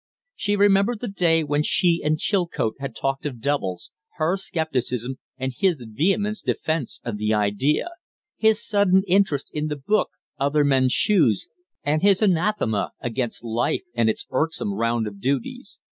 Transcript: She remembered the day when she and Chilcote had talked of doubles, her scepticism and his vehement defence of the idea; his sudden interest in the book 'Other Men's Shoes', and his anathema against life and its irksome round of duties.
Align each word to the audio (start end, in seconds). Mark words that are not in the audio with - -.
She 0.35 0.55
remembered 0.55 0.99
the 0.99 1.07
day 1.07 1.43
when 1.43 1.61
she 1.61 2.01
and 2.03 2.17
Chilcote 2.17 2.77
had 2.79 2.95
talked 2.95 3.23
of 3.27 3.39
doubles, 3.39 3.91
her 4.15 4.35
scepticism 4.35 5.19
and 5.37 5.53
his 5.55 5.85
vehement 5.87 6.39
defence 6.43 6.99
of 7.03 7.17
the 7.17 7.35
idea; 7.35 7.87
his 8.35 8.65
sudden 8.67 9.03
interest 9.05 9.51
in 9.53 9.67
the 9.67 9.77
book 9.77 10.09
'Other 10.39 10.63
Men's 10.65 10.91
Shoes', 10.93 11.49
and 11.83 12.01
his 12.01 12.19
anathema 12.19 12.93
against 12.99 13.43
life 13.43 13.83
and 13.93 14.09
its 14.09 14.25
irksome 14.31 14.73
round 14.73 15.05
of 15.05 15.21
duties. 15.21 15.77